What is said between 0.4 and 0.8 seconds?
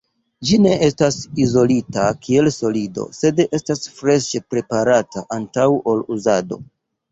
Ĝi ne